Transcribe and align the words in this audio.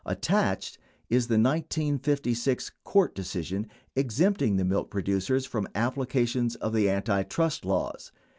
Attached 0.03 0.79
is 1.11 1.27
the 1.27 1.35
1956 1.37 2.71
court 2.83 3.13
decision 3.13 3.67
exempting 3.95 4.55
the 4.55 4.65
milk 4.65 4.89
producers 4.89 5.45
from 5.45 5.67
application 5.75 6.49
of 6.59 6.73
the 6.73 6.89
antitrust 6.89 7.63
laws. 7.65 8.11